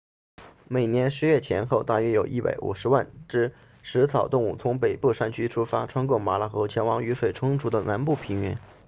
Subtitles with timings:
[0.67, 3.53] 每年10月前后大约有150万只
[3.83, 8.57] 食草动物从北部山区出发穿过马拉河前往雨水充足的南部平原